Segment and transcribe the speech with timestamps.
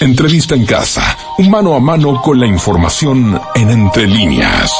[0.00, 4.72] Entrevista en casa, un mano a mano con la información en entre líneas.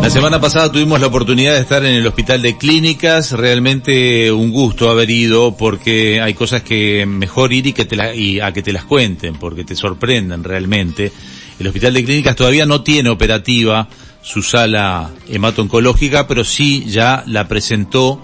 [0.00, 4.52] La semana pasada tuvimos la oportunidad de estar en el hospital de clínicas, realmente un
[4.52, 8.12] gusto haber ido porque hay cosas que mejor ir y que te la,
[8.46, 11.10] a que te las cuenten porque te sorprenden realmente.
[11.58, 13.88] El hospital de clínicas todavía no tiene operativa
[14.22, 18.20] su sala hemato-oncológica, pero sí ya la presentó,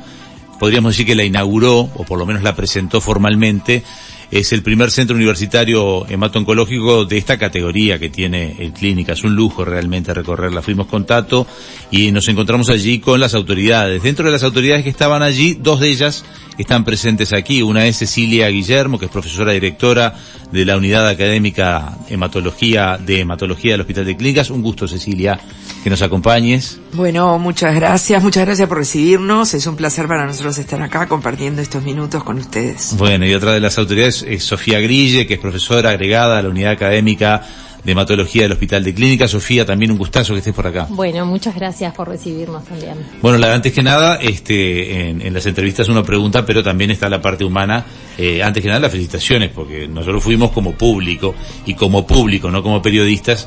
[0.58, 3.84] podríamos decir que la inauguró, o por lo menos la presentó formalmente,
[4.30, 9.12] es el primer centro universitario hemato-oncológico de esta categoría que tiene el clínica.
[9.12, 10.62] Es un lujo realmente recorrerla.
[10.62, 11.46] Fuimos con Tato
[11.90, 14.02] y nos encontramos allí con las autoridades.
[14.02, 16.24] Dentro de las autoridades que estaban allí, dos de ellas
[16.58, 17.62] están presentes aquí.
[17.62, 20.14] Una es Cecilia Guillermo, que es profesora directora
[20.50, 24.50] de la Unidad Académica Hematología de Hematología del Hospital de Clínicas.
[24.50, 25.38] Un gusto, Cecilia,
[25.82, 26.80] que nos acompañes.
[26.92, 29.54] Bueno, muchas gracias, muchas gracias por recibirnos.
[29.54, 32.96] Es un placer para nosotros estar acá compartiendo estos minutos con ustedes.
[32.96, 36.48] Bueno, y otra de las autoridades es Sofía Grille, que es profesora agregada a la
[36.48, 37.42] Unidad Académica
[37.86, 39.28] de hematología del Hospital de Clínica.
[39.28, 40.88] Sofía, también un gustazo que estés por acá.
[40.90, 42.94] Bueno, muchas gracias por recibirnos también.
[43.22, 47.22] Bueno, la, antes que nada, este, en, las entrevistas uno pregunta, pero también está la
[47.22, 47.86] parte humana.
[48.18, 52.60] Eh, antes que nada, las felicitaciones, porque nosotros fuimos como público, y como público, no
[52.60, 53.46] como periodistas,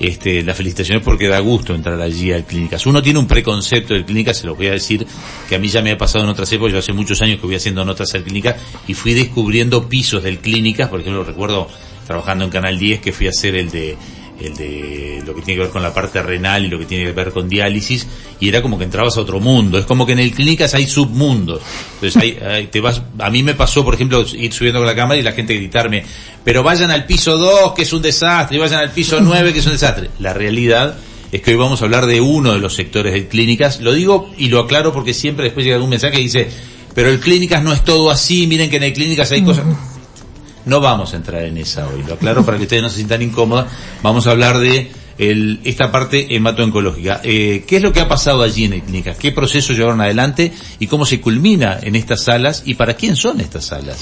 [0.00, 2.86] este, las felicitaciones porque da gusto entrar allí a clínicas.
[2.86, 5.06] Uno tiene un preconcepto de clínicas, se lo voy a decir,
[5.48, 7.46] que a mí ya me ha pasado en otras épocas, yo hace muchos años que
[7.46, 8.56] voy haciendo notas al clínicas
[8.88, 11.68] y fui descubriendo pisos del clínicas, por ejemplo, recuerdo
[12.06, 13.96] trabajando en Canal 10 que fui a hacer el de
[14.40, 17.04] el de lo que tiene que ver con la parte renal y lo que tiene
[17.04, 18.06] que ver con diálisis
[18.38, 19.78] y era como que entrabas a otro mundo.
[19.78, 21.60] Es como que en el clínicas hay submundos.
[21.94, 25.18] Entonces hay, te vas a mí me pasó por ejemplo ir subiendo con la cámara
[25.20, 26.04] y la gente gritarme
[26.44, 29.58] pero vayan al piso 2 que es un desastre y vayan al piso 9 que
[29.58, 30.96] es un desastre la realidad
[31.32, 33.80] es que hoy vamos a hablar de uno de los sectores de clínicas.
[33.80, 36.50] Lo digo y lo aclaro porque siempre después llega algún mensaje que dice
[36.94, 39.64] pero el clínicas no es todo así miren que en el clínicas hay cosas
[40.64, 43.22] no vamos a entrar en esa hoy, lo aclaro para que ustedes no se sientan
[43.22, 43.66] incómodas.
[44.02, 47.20] Vamos a hablar de el, esta parte hemato-oncológica.
[47.22, 49.14] Eh, ¿Qué es lo que ha pasado allí en el clínica?
[49.14, 53.40] ¿Qué proceso llevaron adelante y cómo se culmina en estas salas y para quién son
[53.40, 53.98] estas salas?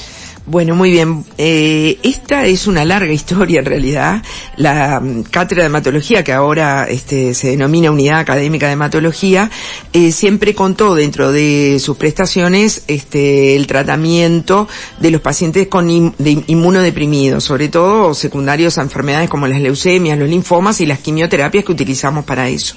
[0.51, 1.27] Bueno, muy bien.
[1.37, 4.23] Eh, esta es una larga historia en realidad.
[4.57, 9.51] La mm, cátedra de hematología, que ahora este, se denomina Unidad Académica de Hematología,
[9.93, 14.67] eh, siempre contó dentro de sus prestaciones este, el tratamiento
[14.99, 20.81] de los pacientes con inmunodeprimidos, sobre todo secundarios a enfermedades como las leucemias, los linfomas
[20.81, 22.75] y las quimioterapias que utilizamos para eso.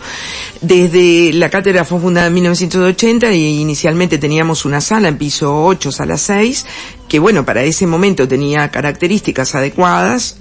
[0.60, 5.90] Desde la cátedra fue fundada en 1980 y inicialmente teníamos una sala en piso 8,
[5.90, 6.66] sala 6,
[7.12, 10.38] que bueno, para ese momento tenía características adecuadas,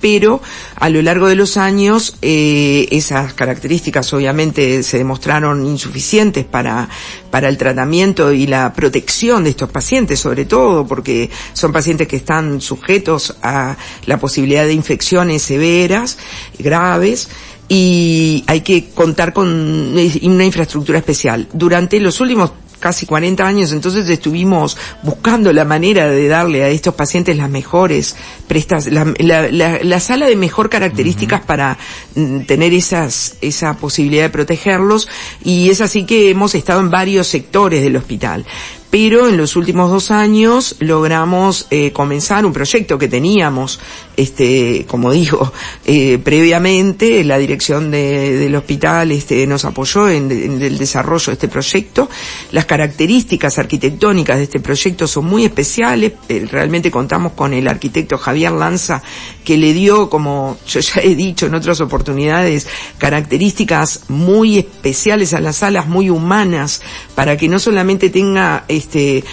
[0.00, 0.40] pero
[0.76, 6.88] a lo largo de los años eh, esas características obviamente se demostraron insuficientes para,
[7.32, 12.18] para el tratamiento y la protección de estos pacientes, sobre todo porque son pacientes que
[12.18, 16.18] están sujetos a la posibilidad de infecciones severas,
[16.56, 17.28] graves,
[17.68, 21.48] y hay que contar con una infraestructura especial.
[21.52, 26.94] Durante los últimos casi 40 años, entonces estuvimos buscando la manera de darle a estos
[26.94, 28.16] pacientes las mejores
[28.48, 31.78] prestas, la, la, sala de mejor características para
[32.16, 35.08] mm, tener esas, esa posibilidad de protegerlos
[35.44, 38.44] y es así que hemos estado en varios sectores del hospital
[38.92, 43.80] pero en los últimos dos años logramos eh, comenzar un proyecto que teníamos,
[44.18, 45.50] este, como digo,
[45.86, 51.48] eh, previamente la dirección de, del hospital este, nos apoyó en, el desarrollo de este
[51.48, 52.10] proyecto.
[52.50, 56.12] Las características arquitectónicas de este proyecto son muy especiales.
[56.28, 59.02] Eh, realmente contamos con el arquitecto Javier Lanza
[59.42, 62.66] que le dio, como yo ya he dicho en otras oportunidades,
[62.98, 66.82] características muy especiales a las salas, muy humanas,
[67.14, 69.24] para que no solamente tenga este,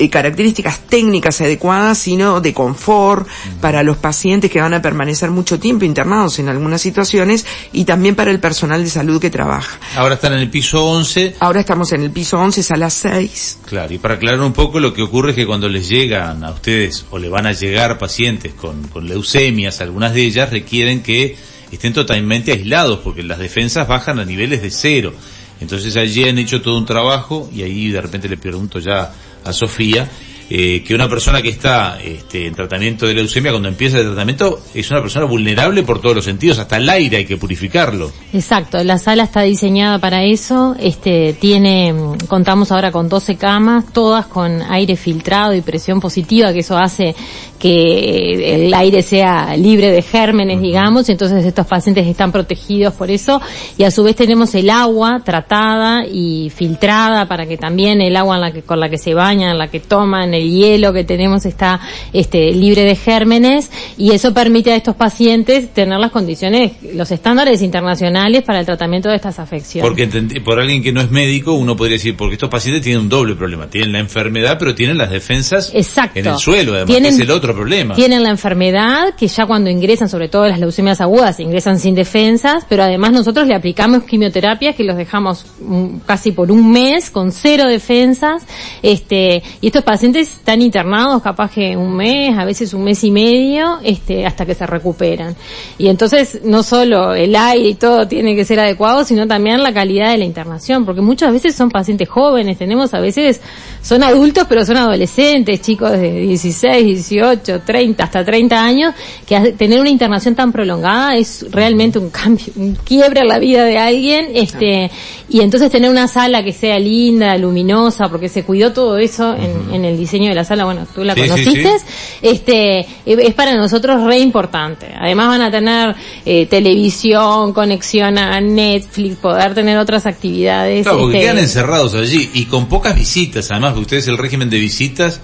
[0.00, 3.28] eh, características técnicas adecuadas, sino de confort
[3.60, 8.14] para los pacientes que van a permanecer mucho tiempo internados en algunas situaciones y también
[8.14, 9.78] para el personal de salud que trabaja.
[9.96, 11.36] Ahora están en el piso 11.
[11.40, 13.58] Ahora estamos en el piso 11, sala 6.
[13.66, 16.50] Claro, y para aclarar un poco lo que ocurre es que cuando les llegan a
[16.50, 21.36] ustedes o le van a llegar pacientes con, con leucemias, algunas de ellas requieren que
[21.70, 25.12] estén totalmente aislados porque las defensas bajan a niveles de cero.
[25.60, 29.12] Entonces allí han hecho todo un trabajo y ahí de repente le pregunto ya
[29.44, 30.10] a Sofía,
[30.52, 34.60] eh, que una persona que está este, en tratamiento de leucemia, cuando empieza el tratamiento,
[34.74, 38.10] es una persona vulnerable por todos los sentidos, hasta el aire hay que purificarlo.
[38.32, 41.94] Exacto, la sala está diseñada para eso, este, tiene,
[42.26, 47.14] contamos ahora con 12 camas, todas con aire filtrado y presión positiva, que eso hace
[47.60, 53.10] que el aire sea libre de gérmenes, digamos, y entonces estos pacientes están protegidos por
[53.10, 53.40] eso,
[53.78, 58.36] y a su vez tenemos el agua tratada y filtrada para que también el agua
[58.36, 61.46] en la que, con la que se bañan, la que toman, el hielo que tenemos
[61.46, 61.80] está
[62.12, 67.62] este, libre de gérmenes y eso permite a estos pacientes tener las condiciones, los estándares
[67.62, 69.88] internacionales para el tratamiento de estas afecciones.
[69.88, 70.06] Porque
[70.44, 73.34] por alguien que no es médico, uno podría decir, porque estos pacientes tienen un doble
[73.34, 77.30] problema, tienen la enfermedad, pero tienen las defensas en el suelo, además, tienen, es el
[77.30, 77.94] otro problema.
[77.94, 82.64] Tienen la enfermedad, que ya cuando ingresan, sobre todo las leucemias agudas, ingresan sin defensas,
[82.68, 87.32] pero además nosotros le aplicamos quimioterapias que los dejamos mm, casi por un mes con
[87.32, 88.46] cero defensas,
[88.82, 93.10] este, y estos pacientes están internados capaz que un mes, a veces un mes y
[93.10, 95.36] medio, este, hasta que se recuperan.
[95.78, 99.72] Y entonces no solo el aire y todo tiene que ser adecuado, sino también la
[99.72, 103.40] calidad de la internación, porque muchas veces son pacientes jóvenes, tenemos a veces,
[103.82, 108.94] son adultos pero son adolescentes, chicos de 16, 18, 30, hasta 30 años,
[109.26, 113.78] que tener una internación tan prolongada es realmente un cambio, un quiebre la vida de
[113.78, 114.90] alguien, este,
[115.28, 119.74] y entonces tener una sala que sea linda, luminosa, porque se cuidó todo eso en,
[119.74, 121.76] en el diseño de la sala, bueno, tú la conociste,
[122.22, 124.92] este, es para nosotros re importante.
[124.98, 125.94] Además van a tener
[126.24, 130.82] eh, televisión, conexión a Netflix, poder tener otras actividades.
[130.84, 134.58] Claro, porque este, quedan encerrados allí y con pocas visitas, además, ustedes el régimen de
[134.58, 135.20] visitas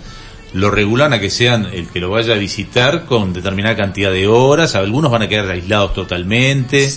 [0.53, 4.27] lo regulan a que sean el que lo vaya a visitar con determinada cantidad de
[4.27, 6.89] horas, algunos van a quedar aislados totalmente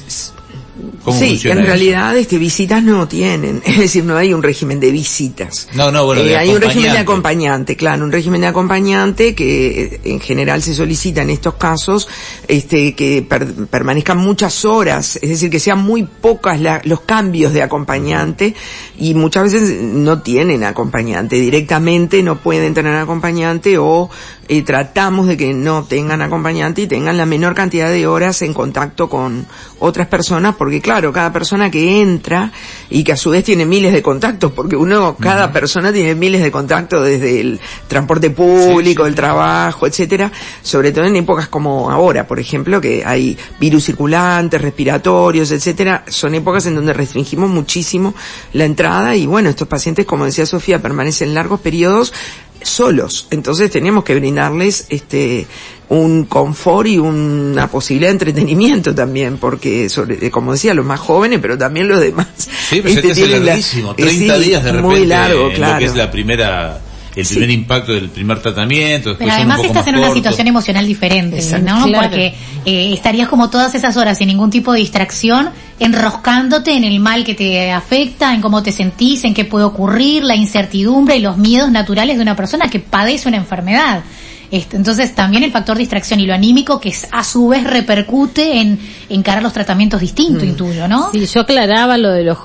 [1.11, 5.67] sí, en realidad este, visitas no tienen, es decir, no hay un régimen de visitas.
[5.73, 9.83] No, no, bueno, eh, hay un régimen de acompañante, claro, un régimen de acompañante que
[9.83, 12.07] eh, en general se solicita en estos casos,
[12.47, 13.25] este, que
[13.69, 18.55] permanezcan muchas horas, es decir, que sean muy pocas los cambios de acompañante
[18.97, 24.09] y muchas veces no tienen acompañante directamente, no pueden tener acompañante o
[24.51, 28.55] eh, tratamos de que no tengan acompañante y tengan la menor cantidad de horas en
[28.55, 29.45] contacto con
[29.77, 32.51] otras personas porque claro, cada persona que entra
[32.89, 36.41] y que a su vez tiene miles de contactos, porque uno, cada persona tiene miles
[36.41, 40.31] de contactos desde el transporte público, el trabajo, etcétera,
[40.63, 46.33] sobre todo en épocas como ahora, por ejemplo, que hay virus circulantes, respiratorios, etcétera, son
[46.33, 48.15] épocas en donde restringimos muchísimo
[48.53, 52.13] la entrada y bueno, estos pacientes, como decía Sofía, permanecen largos periodos
[52.61, 53.27] solos.
[53.31, 55.47] Entonces tenemos que brindarles este
[55.89, 61.39] un confort y una posibilidad de entretenimiento también, porque sobre, como decía, los más jóvenes,
[61.41, 62.27] pero también los demás.
[62.37, 65.73] Sí, pero este, es larguísimo, 30 días de repente, muy largo, claro.
[65.73, 66.79] lo que es la primera
[67.21, 69.15] el primer impacto del primer tratamiento.
[69.17, 71.85] Pero además estás en una situación emocional diferente, ¿no?
[71.93, 72.33] Porque
[72.65, 75.49] eh, estarías como todas esas horas sin ningún tipo de distracción,
[75.79, 80.23] enroscándote en el mal que te afecta, en cómo te sentís, en qué puede ocurrir,
[80.23, 84.03] la incertidumbre y los miedos naturales de una persona que padece una enfermedad.
[84.51, 88.79] Este, entonces también el factor distracción y lo anímico que a su vez repercute en
[89.07, 90.49] encarar los tratamientos distintos, mm.
[90.49, 91.11] intuyo, ¿no?
[91.11, 92.37] Sí, yo aclaraba lo de los,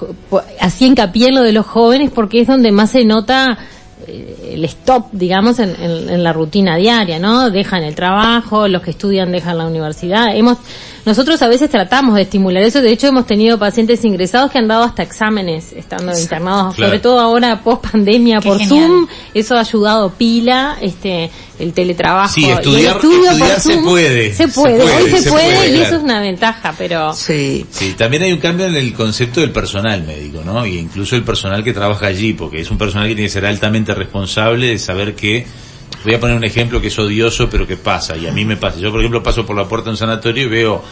[0.60, 3.56] así hincapié en lo de los jóvenes porque es donde más se nota
[4.06, 7.50] eh, el stop, digamos, en, en, la rutina diaria, ¿no?
[7.50, 10.34] Dejan el trabajo, los que estudian dejan la universidad.
[10.34, 10.58] Hemos,
[11.04, 14.68] nosotros a veces tratamos de estimular eso, de hecho hemos tenido pacientes ingresados que han
[14.68, 20.10] dado hasta exámenes estando internados, sobre todo ahora post pandemia por Zoom, eso ha ayudado
[20.10, 22.32] pila, este, el teletrabajo.
[22.32, 23.00] Sí, estudiar,
[23.60, 24.32] se puede.
[24.32, 27.12] Se puede, hoy se, puede, y eso es una ventaja, pero...
[27.12, 27.66] Sí.
[27.70, 30.64] Sí, también hay un cambio en el concepto del personal médico, ¿no?
[30.66, 33.46] Y incluso el personal que trabaja allí, porque es un personal que tiene que ser
[33.46, 35.46] altamente responsable de saber que
[36.04, 38.56] voy a poner un ejemplo que es odioso pero que pasa y a mí me
[38.56, 38.78] pasa.
[38.78, 40.82] Yo por ejemplo paso por la puerta de un sanatorio y veo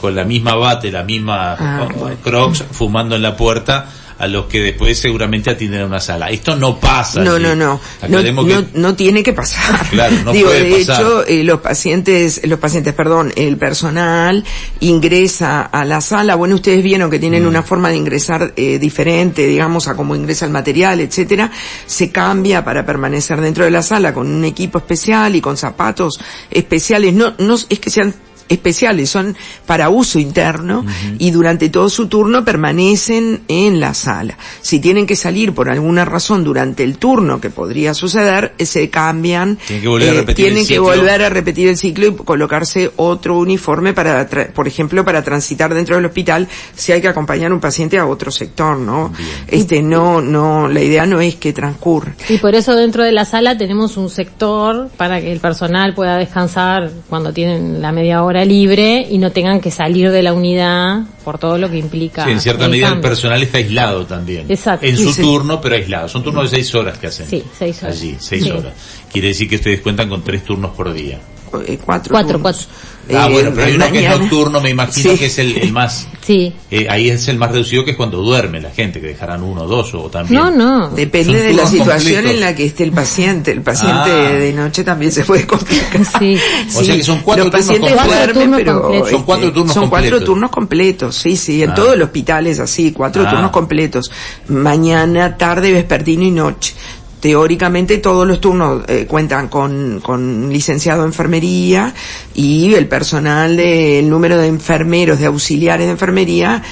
[0.00, 1.88] con la misma bate la misma ah,
[2.22, 6.30] crocs fumando en la puerta a los que después seguramente atienden a una sala.
[6.30, 7.22] Esto no pasa.
[7.22, 7.80] No, no, no.
[8.08, 9.86] No, no, tiene que pasar.
[9.90, 14.44] Claro, no Digo, de hecho, eh, los pacientes, los pacientes, perdón, el personal
[14.80, 16.34] ingresa a la sala.
[16.34, 17.48] Bueno, ustedes vieron que tienen mm.
[17.48, 21.50] una forma de ingresar eh, diferente, digamos, a cómo ingresa el material, etcétera.
[21.86, 26.18] Se cambia para permanecer dentro de la sala con un equipo especial y con zapatos
[26.50, 27.12] especiales.
[27.12, 28.14] No, no es que sean
[28.48, 29.36] especiales, son
[29.66, 30.84] para uso interno
[31.18, 34.38] y durante todo su turno permanecen en la sala.
[34.60, 38.90] Si tienen que salir por alguna razón durante el turno que podría suceder, eh, se
[38.90, 42.14] cambian, tienen que volver, a, repetir tienen el que volver a repetir el ciclo y
[42.14, 47.50] colocarse otro uniforme para, por ejemplo, para transitar dentro del hospital si hay que acompañar
[47.50, 49.12] a un paciente a otro sector, ¿no?
[49.48, 52.14] Este, no, no, la idea no es que transcurra.
[52.28, 56.16] Y por eso dentro de la sala tenemos un sector para que el personal pueda
[56.16, 61.02] descansar cuando tienen la media hora libre y no tengan que salir de la unidad
[61.24, 62.24] por todo lo que implica.
[62.24, 64.46] Sí, en cierta medida el personal está aislado también.
[64.48, 64.86] Exacto.
[64.86, 66.08] En su turno, pero aislado.
[66.08, 67.28] Son turnos de seis horas que hacen.
[67.28, 67.96] Sí, seis horas.
[67.96, 68.72] Allí, seis horas.
[69.12, 71.18] Quiere decir que ustedes cuentan con tres turnos por día.
[71.66, 72.66] Eh, cuatro, cuatro, cuatro.
[73.14, 76.08] Ah, bueno, pero hay uno que es nocturno, me imagino que es el, más...
[76.22, 76.52] Sí.
[76.70, 79.62] Eh, ahí es el más reducido que es cuando duerme la gente, que dejarán uno
[79.62, 80.40] o dos o también...
[80.40, 80.88] No, no.
[80.90, 83.52] Depende de la situación en la que esté el paciente.
[83.52, 84.32] El paciente ah.
[84.32, 86.04] de noche también se puede complicar.
[86.18, 86.36] Sí.
[86.74, 89.06] O sea que son cuatro Los turnos pacientes duermen, pero...
[89.08, 90.10] Son cuatro turnos Son completos.
[90.10, 91.62] cuatro turnos completos, sí, sí.
[91.62, 91.74] En Ah.
[91.74, 93.30] todo el hospital es así, cuatro Ah.
[93.30, 94.10] turnos completos.
[94.48, 96.74] Mañana, tarde, vespertino y noche.
[97.20, 101.94] Teóricamente todos los turnos eh, cuentan con, con licenciado de enfermería
[102.34, 106.62] y el personal del número de enfermeros, de auxiliares de enfermería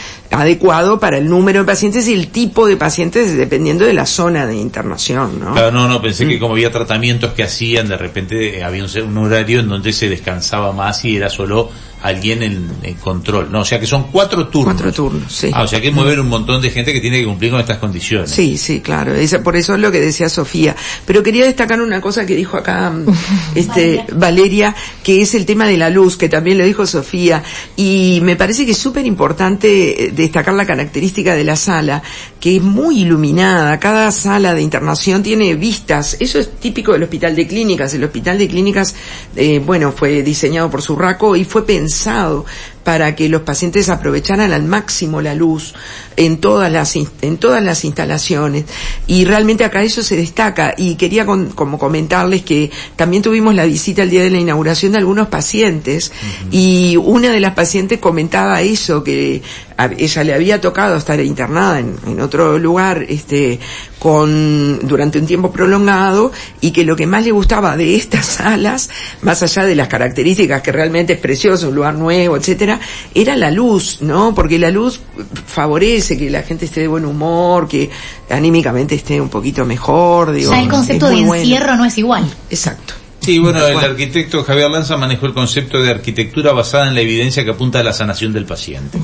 [0.40, 4.46] adecuado para el número de pacientes y el tipo de pacientes dependiendo de la zona
[4.46, 5.52] de internación, ¿no?
[5.52, 6.28] Claro, no, no, pensé Mm.
[6.28, 9.92] que como había tratamientos que hacían, de repente eh, había un, un horario en donde
[9.92, 11.70] se descansaba más y era solo
[12.02, 13.50] alguien en, en control.
[13.50, 14.74] No, o sea que son cuatro turnos.
[14.74, 15.50] Cuatro turnos, sí.
[15.54, 17.78] Ah, o sea que mueven un montón de gente que tiene que cumplir con estas
[17.78, 18.28] condiciones.
[18.30, 19.14] Sí, sí, claro.
[19.14, 20.76] Esa- por eso es lo que decía Sofía.
[21.06, 23.06] Pero quería destacar una cosa que dijo acá mm,
[23.54, 27.42] este, Valeria, que es el tema de la luz, que también lo dijo Sofía.
[27.74, 32.02] Y me parece que es súper importante eh, destacar la característica de la sala,
[32.40, 33.78] que es muy iluminada.
[33.78, 36.16] Cada sala de internación tiene vistas.
[36.20, 37.94] Eso es típico del hospital de clínicas.
[37.94, 38.94] El hospital de clínicas,
[39.36, 42.44] eh, bueno, fue diseñado por Surraco y fue pensado
[42.84, 45.74] para que los pacientes aprovecharan al máximo la luz
[46.16, 48.64] en todas las in- en todas las instalaciones.
[49.06, 50.74] Y realmente acá eso se destaca.
[50.76, 54.92] Y quería con- como comentarles que también tuvimos la visita el día de la inauguración
[54.92, 56.12] de algunos pacientes.
[56.50, 59.42] Y una de las pacientes comentaba eso que
[59.76, 63.58] a ella le había tocado estar internada en, en otro lugar este
[63.98, 68.90] con durante un tiempo prolongado y que lo que más le gustaba de estas salas
[69.22, 72.73] más allá de las características que realmente es precioso un lugar nuevo etcétera
[73.14, 75.00] era la luz no porque la luz
[75.46, 77.90] favorece que la gente esté de buen humor que
[78.30, 81.34] anímicamente esté un poquito mejor digo Ya el concepto de bueno.
[81.34, 82.24] encierro no es igual.
[82.50, 87.00] exacto Sí, bueno, el arquitecto Javier Lanza manejó el concepto de arquitectura basada en la
[87.00, 88.98] evidencia que apunta a la sanación del paciente.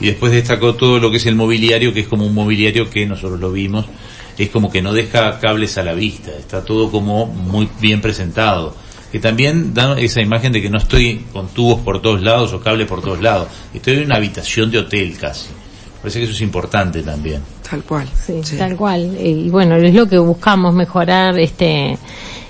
[0.00, 3.06] Y después destacó todo lo que es el mobiliario, que es como un mobiliario que
[3.06, 3.86] nosotros lo vimos,
[4.36, 8.76] es como que no deja cables a la vista, está todo como muy bien presentado.
[9.14, 12.58] Que también da esa imagen de que no estoy con tubos por todos lados o
[12.60, 15.50] cables por todos lados, estoy en una habitación de hotel casi.
[16.02, 17.40] Parece que eso es importante también.
[17.70, 18.56] tal cual Sí, sí.
[18.56, 19.14] tal cual.
[19.16, 21.96] Eh, Y bueno, es lo que buscamos, mejorar este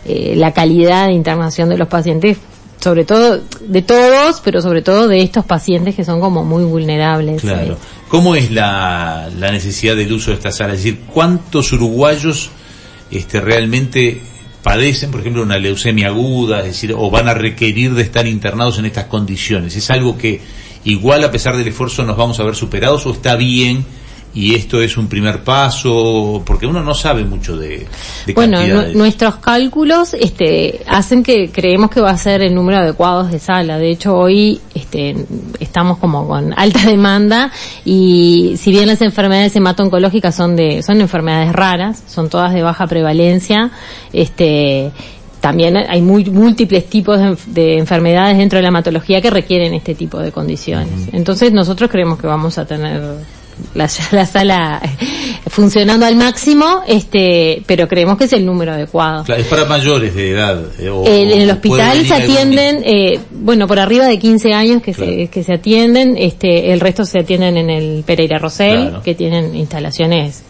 [0.06, 2.38] eh, la calidad de internación de los pacientes,
[2.80, 7.42] sobre todo de todos, pero sobre todo de estos pacientes que son como muy vulnerables.
[7.42, 7.74] Claro.
[7.74, 7.76] eh.
[8.08, 10.72] ¿Cómo es la, la necesidad del uso de esta sala?
[10.72, 12.48] Es decir, ¿cuántos uruguayos
[13.10, 14.22] este, realmente
[14.64, 18.78] padecen, por ejemplo, una leucemia aguda, es decir, o van a requerir de estar internados
[18.78, 19.76] en estas condiciones?
[19.76, 20.40] ¿Es algo que
[20.84, 23.84] igual a pesar del esfuerzo nos vamos a ver superados o está bien
[24.34, 26.42] y esto es un primer paso?
[26.44, 27.86] Porque uno no sabe mucho de,
[28.26, 28.58] de Bueno,
[28.92, 33.78] nuestros cálculos este, hacen que creemos que va a ser el número adecuado de sala.
[33.78, 35.14] De hecho, hoy este,
[35.60, 37.52] estamos como con alta demanda
[37.84, 42.88] y si bien las enfermedades hemato-oncológicas son de son enfermedades raras, son todas de baja
[42.88, 43.70] prevalencia,
[44.12, 44.90] este
[45.40, 49.94] también hay muy, múltiples tipos de, de enfermedades dentro de la hematología que requieren este
[49.94, 51.10] tipo de condiciones.
[51.12, 53.02] Entonces nosotros creemos que vamos a tener
[53.74, 54.80] la, la sala
[55.48, 59.24] funcionando al máximo, este, pero creemos que es el número adecuado.
[59.24, 60.60] Claro, es para mayores de edad.
[60.78, 64.82] eh, o- El- en el hospital se atienden, eh, bueno, por arriba de 15 años
[64.82, 65.12] que, Claro.
[65.12, 69.02] se, que se atienden, este, el resto se atienden en el Pereira Rosell, Claro.
[69.02, 70.42] que tienen instalaciones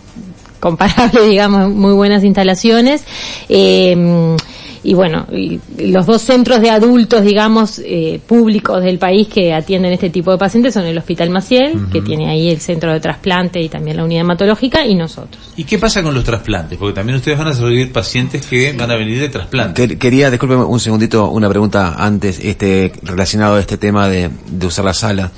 [0.61, 3.02] comparables, digamos, muy buenas instalaciones.
[3.49, 4.37] Eh,
[4.85, 9.93] y bueno, y los dos centros de adultos, digamos, eh, públicos del país que atienden
[9.95, 13.61] este tipo de pacientes son el Hospital Maciel, que tiene ahí el centro de trasplante
[13.61, 15.43] y también la unidad hematológica, y nosotros.
[15.57, 16.79] ¿Y qué pasa con los trasplantes?
[16.79, 19.88] Porque también ustedes van a recibir pacientes que van a venir de trasplante.
[19.88, 24.67] Quer- Quería, disculpe un segundito, una pregunta antes, este, relacionado a este tema de, de
[24.67, 25.33] usar la sala.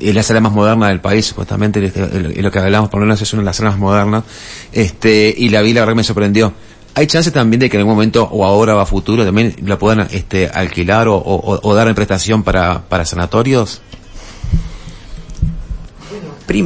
[0.00, 3.00] Es la sala más moderna del país, supuestamente, este, el- el- lo que hablamos por
[3.00, 4.24] lo menos es una de las salas más modernas,
[4.72, 6.52] este, y la vi, la verdad que me sorprendió.
[6.98, 9.78] ¿Hay chance también de que en algún momento o ahora o a futuro también la
[9.78, 13.80] puedan este, alquilar o, dar en prestación para, para sanatorios?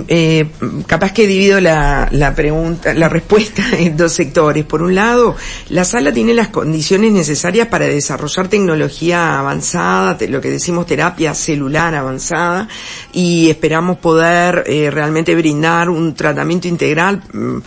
[0.08, 0.46] eh,
[0.86, 4.64] capaz que divido la, la pregunta, la respuesta en dos sectores.
[4.64, 5.36] Por un lado,
[5.68, 11.94] la sala tiene las condiciones necesarias para desarrollar tecnología avanzada, lo que decimos terapia celular
[11.94, 12.68] avanzada,
[13.12, 17.58] y esperamos poder eh, realmente brindar un tratamiento integral mm,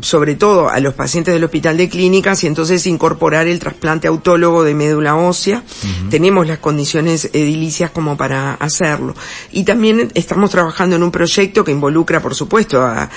[0.00, 4.64] sobre todo a los pacientes del hospital de clínicas y entonces incorporar el trasplante autólogo
[4.64, 5.62] de médula ósea.
[6.10, 9.14] Tenemos las condiciones edilicias como para hacerlo.
[9.52, 13.08] Y también estamos trabajando en un proyecto que involucra, por supuesto, a,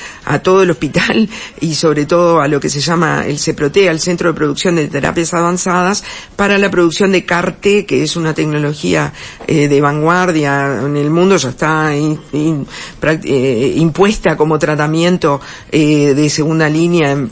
[0.41, 1.29] todo el hospital
[1.61, 4.87] y sobre todo a lo que se llama el CEPROTEA, el Centro de Producción de
[4.87, 6.03] Terapias Avanzadas,
[6.35, 9.13] para la producción de CARTE, que es una tecnología
[9.47, 15.39] eh, de vanguardia en el mundo, ya está eh, impuesta como tratamiento
[15.71, 17.31] eh, de segunda línea en,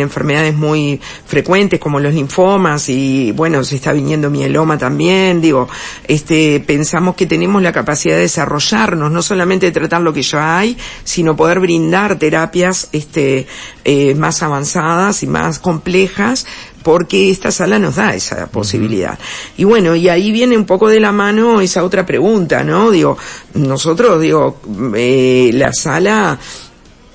[0.00, 5.68] enfermedades muy frecuentes como los linfomas y bueno, se está viniendo mieloma también, digo,
[6.06, 10.58] este, pensamos que tenemos la capacidad de desarrollarnos, no solamente de tratar lo que ya
[10.58, 13.46] hay, sino poder brindar terapias, este,
[13.84, 16.46] eh, más avanzadas y más complejas
[16.82, 19.18] porque esta sala nos da esa posibilidad.
[19.56, 22.90] Y bueno, y ahí viene un poco de la mano esa otra pregunta, ¿no?
[22.90, 23.16] Digo,
[23.54, 24.60] nosotros, digo,
[24.94, 26.38] eh, la sala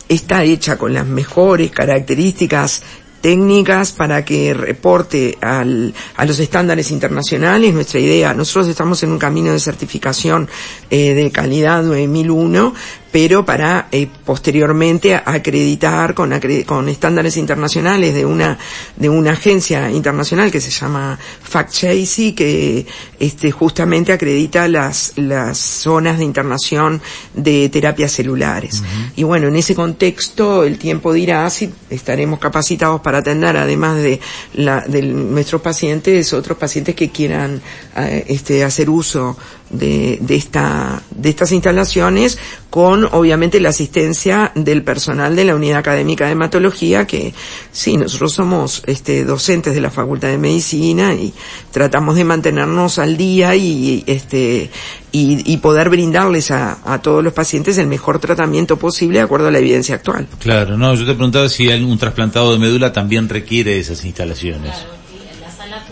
[0.10, 2.84] está hecha con las mejores características
[3.26, 7.74] técnicas para que reporte al, a los estándares internacionales.
[7.74, 10.48] Nuestra idea, nosotros estamos en un camino de certificación
[10.92, 12.76] eh, de calidad 9001
[13.16, 18.58] pero para eh, posteriormente acreditar con, con estándares internacionales de una
[18.98, 22.86] de una agencia internacional que se llama FactChasey que
[23.18, 27.02] este justamente acredita las las zonas de internación
[27.34, 28.84] de terapias celulares.
[29.16, 34.20] Y bueno en ese contexto el tiempo dirá si estaremos capacitados para atender además de
[34.56, 37.62] la de nuestros pacientes otros pacientes que quieran
[37.96, 39.38] eh, este hacer uso
[39.78, 42.38] de, de, esta, de estas instalaciones
[42.70, 47.34] con obviamente la asistencia del personal de la unidad académica de hematología que
[47.72, 51.34] sí, nosotros somos este, docentes de la Facultad de Medicina y
[51.72, 54.70] tratamos de mantenernos al día y este
[55.12, 59.48] y, y poder brindarles a, a, todos los pacientes el mejor tratamiento posible de acuerdo
[59.48, 60.28] a la evidencia actual.
[60.40, 64.74] Claro, no, yo te preguntaba si un trasplantado de médula también requiere esas instalaciones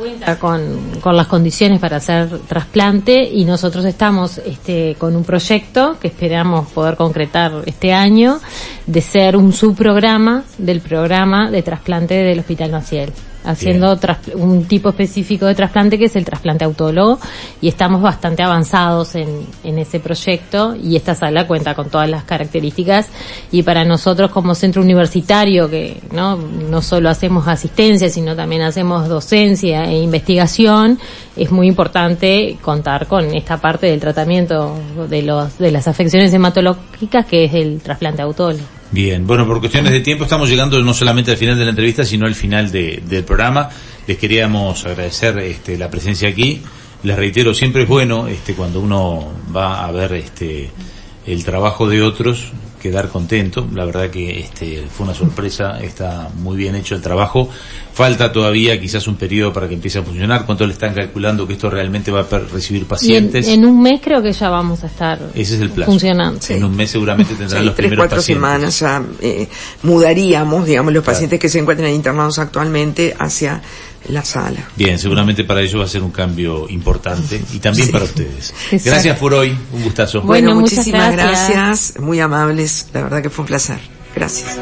[0.04, 5.98] cuenta con, con las condiciones para hacer trasplante y nosotros estamos este, con un proyecto
[6.00, 8.40] que esperamos poder concretar este año
[8.86, 13.98] de ser un subprograma del programa de trasplante del Hospital Nacional haciendo
[14.36, 17.20] un tipo específico de trasplante que es el trasplante autólogo
[17.62, 22.24] y estamos bastante avanzados en, en ese proyecto y esta sala cuenta con todas las
[22.24, 23.10] características.
[23.52, 29.08] Y para nosotros como centro universitario que no, no solo hacemos asistencia sino también hacemos
[29.08, 31.00] docencia e investigación
[31.36, 34.78] es muy importante contar con esta parte del tratamiento
[35.10, 38.83] de los de las afecciones hematológicas que es el trasplante autólogo.
[38.94, 42.06] Bien, bueno, por cuestiones de tiempo estamos llegando no solamente al final de la entrevista,
[42.06, 43.68] sino al final de, del programa.
[44.06, 46.62] Les queríamos agradecer este, la presencia aquí.
[47.02, 50.70] Les reitero, siempre es bueno este, cuando uno va a ver este,
[51.26, 52.52] el trabajo de otros,
[52.84, 53.66] quedar contento.
[53.74, 57.50] La verdad que este, fue una sorpresa, está muy bien hecho el trabajo.
[57.94, 60.46] Falta todavía quizás un periodo para que empiece a funcionar.
[60.46, 63.48] ¿Cuánto le están calculando que esto realmente va a recibir pacientes?
[63.48, 66.40] En, un mes creo que ya vamos a estar Ese es el funcionando.
[66.50, 69.48] En un mes seguramente tendrán los tres, primeros cuatro semanas ya eh,
[69.84, 73.62] mudaríamos, digamos, los pacientes que se encuentran internados actualmente hacia
[74.10, 74.68] la sala.
[74.76, 78.54] Bien, seguramente para ellos va a ser un cambio importante y también para ustedes.
[78.84, 80.22] Gracias por hoy, un gustazo.
[80.22, 82.00] Bueno, muchísimas gracias.
[82.00, 83.80] muy amables, la verdad que fue un placer.
[84.16, 84.60] Gracias.